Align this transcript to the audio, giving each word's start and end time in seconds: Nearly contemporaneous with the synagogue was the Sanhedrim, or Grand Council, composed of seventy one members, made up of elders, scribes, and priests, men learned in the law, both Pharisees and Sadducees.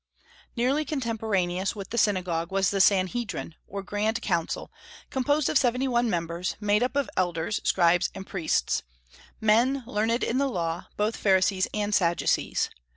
Nearly 0.55 0.83
contemporaneous 0.83 1.75
with 1.75 1.91
the 1.91 1.97
synagogue 1.99 2.51
was 2.51 2.71
the 2.71 2.81
Sanhedrim, 2.81 3.53
or 3.67 3.83
Grand 3.83 4.19
Council, 4.19 4.71
composed 5.11 5.47
of 5.47 5.59
seventy 5.59 5.87
one 5.87 6.09
members, 6.09 6.55
made 6.59 6.81
up 6.81 6.95
of 6.95 7.07
elders, 7.15 7.61
scribes, 7.63 8.09
and 8.15 8.25
priests, 8.25 8.81
men 9.39 9.83
learned 9.85 10.23
in 10.23 10.39
the 10.39 10.49
law, 10.49 10.87
both 10.97 11.15
Pharisees 11.15 11.67
and 11.71 11.93
Sadducees. 11.93 12.71